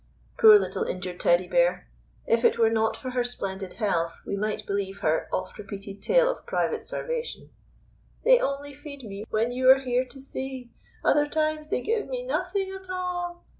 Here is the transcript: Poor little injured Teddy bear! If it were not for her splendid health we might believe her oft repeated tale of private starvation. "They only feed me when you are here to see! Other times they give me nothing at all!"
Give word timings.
Poor 0.39 0.57
little 0.57 0.83
injured 0.85 1.19
Teddy 1.19 1.47
bear! 1.47 1.87
If 2.25 2.43
it 2.43 2.57
were 2.57 2.71
not 2.71 2.97
for 2.97 3.11
her 3.11 3.23
splendid 3.23 3.75
health 3.75 4.19
we 4.25 4.35
might 4.35 4.65
believe 4.65 5.01
her 5.01 5.29
oft 5.31 5.59
repeated 5.59 6.01
tale 6.01 6.27
of 6.27 6.43
private 6.47 6.83
starvation. 6.83 7.51
"They 8.23 8.39
only 8.39 8.73
feed 8.73 9.03
me 9.03 9.25
when 9.29 9.51
you 9.51 9.69
are 9.69 9.81
here 9.81 10.05
to 10.05 10.19
see! 10.19 10.71
Other 11.05 11.27
times 11.27 11.69
they 11.69 11.81
give 11.81 12.07
me 12.07 12.25
nothing 12.25 12.71
at 12.71 12.89
all!" 12.89 13.45